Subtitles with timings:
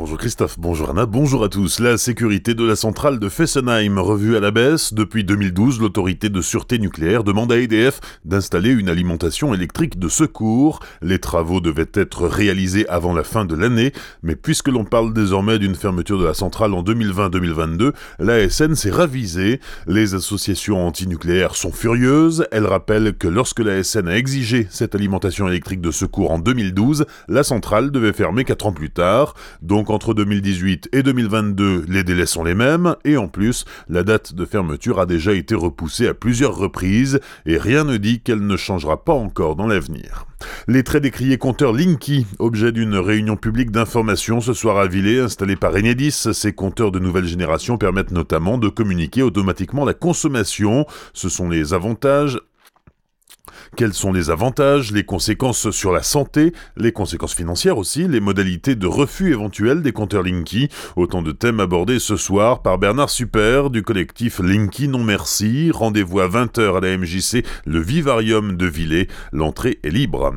[0.00, 1.78] Bonjour Christophe, bonjour Anna, bonjour à tous.
[1.78, 4.94] La sécurité de la centrale de Fessenheim revue à la baisse.
[4.94, 10.80] Depuis 2012, l'autorité de sûreté nucléaire demande à EDF d'installer une alimentation électrique de secours.
[11.02, 13.92] Les travaux devaient être réalisés avant la fin de l'année,
[14.22, 19.60] mais puisque l'on parle désormais d'une fermeture de la centrale en 2020-2022, l'ASN s'est ravisée.
[19.86, 22.46] Les associations antinucléaires sont furieuses.
[22.52, 27.42] Elles rappellent que lorsque l'ASN a exigé cette alimentation électrique de secours en 2012, la
[27.42, 29.34] centrale devait fermer 4 ans plus tard.
[29.60, 34.34] Donc entre 2018 et 2022, les délais sont les mêmes, et en plus, la date
[34.34, 38.56] de fermeture a déjà été repoussée à plusieurs reprises, et rien ne dit qu'elle ne
[38.56, 40.26] changera pas encore dans l'avenir.
[40.68, 45.56] Les très décriés compteurs Linky, objet d'une réunion publique d'information ce soir à Villers, installé
[45.56, 50.86] par Enedis, ces compteurs de nouvelle génération permettent notamment de communiquer automatiquement la consommation.
[51.12, 52.40] Ce sont les avantages
[53.76, 58.74] quels sont les avantages, les conséquences sur la santé, les conséquences financières aussi, les modalités
[58.74, 60.68] de refus éventuels des compteurs Linky?
[60.96, 65.70] Autant de thèmes abordés ce soir par Bernard Super du collectif Linky Non Merci.
[65.72, 69.08] Rendez-vous à 20h à la MJC, le Vivarium de Villers.
[69.32, 70.32] L'entrée est libre.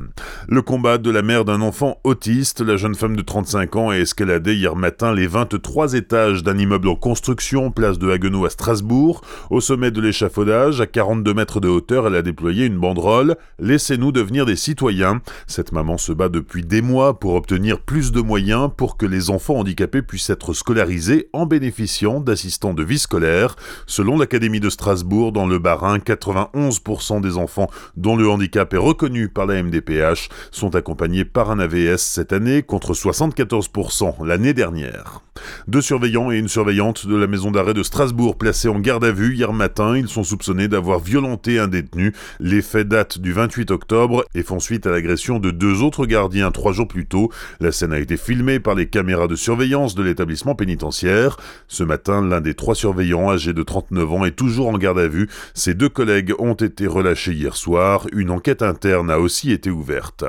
[0.48, 3.98] Le combat de la mère d'un enfant autiste, la jeune femme de 35 ans a
[3.98, 9.22] escaladé hier matin les 23 étages d'un immeuble en construction, place de Haguenau à Strasbourg.
[9.50, 13.13] Au sommet de l'échafaudage, à 42 mètres de hauteur, elle a déployé une banderole
[13.60, 15.22] Laissez-nous devenir des citoyens.
[15.48, 19.30] Cette maman se bat depuis des mois pour obtenir plus de moyens pour que les
[19.30, 23.56] enfants handicapés puissent être scolarisés en bénéficiant d'assistants de vie scolaire.
[23.86, 29.30] Selon l'Académie de Strasbourg, dans le Bas-Rhin, 91% des enfants dont le handicap est reconnu
[29.30, 35.22] par la MDPH sont accompagnés par un AVS cette année contre 74% l'année dernière.
[35.68, 39.12] Deux surveillants et une surveillante de la maison d'arrêt de Strasbourg placés en garde à
[39.12, 42.14] vue hier matin, ils sont soupçonnés d'avoir violenté un détenu.
[42.40, 46.52] Les faits datent du 28 octobre et font suite à l'agression de deux autres gardiens
[46.52, 47.32] trois jours plus tôt.
[47.60, 51.38] La scène a été filmée par les caméras de surveillance de l'établissement pénitentiaire.
[51.68, 55.08] Ce matin, l'un des trois surveillants, âgé de 39 ans, est toujours en garde à
[55.08, 55.30] vue.
[55.54, 58.08] Ses deux collègues ont été relâchés hier soir.
[58.14, 60.24] Une enquête interne a aussi été ouverte.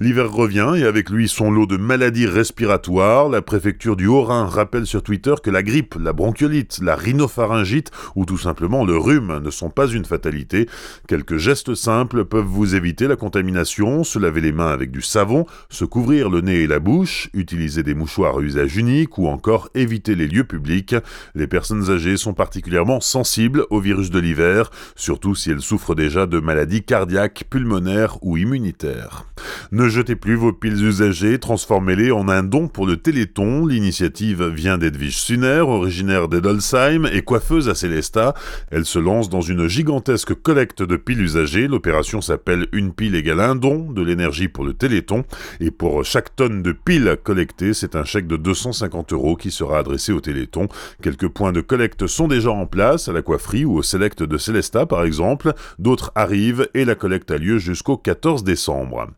[0.00, 3.28] L'hiver revient et avec lui son lot de maladies respiratoires.
[3.28, 8.24] La préfecture du Haut-Rhin rappelle sur Twitter que la grippe, la bronchiolite, la rhinopharyngite ou
[8.24, 10.68] tout simplement le rhume ne sont pas une fatalité.
[11.06, 15.46] Quelques gestes simples peuvent vous éviter la contamination, se laver les mains avec du savon,
[15.70, 19.68] se couvrir le nez et la bouche, utiliser des mouchoirs à usage unique ou encore
[19.74, 20.94] éviter les lieux publics.
[21.34, 26.26] Les personnes âgées sont particulièrement sensibles au virus de l'hiver, surtout si elles souffrent déjà
[26.26, 29.26] de maladies cardiaques, pulmonaires ou immunitaires.
[29.72, 33.66] Ne jetez plus vos piles usagées, transformez-les en un don pour le Téléthon.
[33.66, 38.34] L'initiative vient d'Edwige Suner, originaire d'Edolsheim et coiffeuse à Célesta.
[38.70, 41.68] Elle se lance dans une gigantesque collecte de piles usagées.
[41.68, 45.24] L'opération s'appelle Une pile égale un don, de l'énergie pour le Téléthon.
[45.60, 49.78] Et pour chaque tonne de piles collectées, c'est un chèque de 250 euros qui sera
[49.78, 50.68] adressé au Téléthon.
[51.02, 54.38] Quelques points de collecte sont déjà en place, à la coifferie ou au Select de
[54.38, 55.52] Célesta par exemple.
[55.78, 59.08] D'autres arrivent et la collecte a lieu jusqu'au 14 décembre.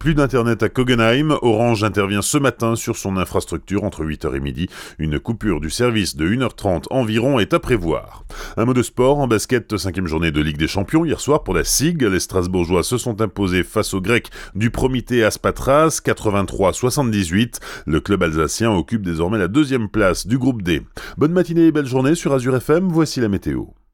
[0.00, 4.69] Plus d'internet à Kogenheim, Orange intervient ce matin sur son infrastructure entre 8h et midi.
[4.98, 8.24] Une coupure du service de 1h30 environ est à prévoir.
[8.56, 11.04] Un mot de sport en basket, cinquième journée de Ligue des Champions.
[11.04, 15.24] Hier soir pour la SIG, les Strasbourgeois se sont imposés face aux Grecs du Promité
[15.24, 17.58] Aspatras 83-78.
[17.86, 20.82] Le club alsacien occupe désormais la deuxième place du groupe D.
[21.16, 23.64] Bonne matinée et belle journée sur Azure FM, voici la météo.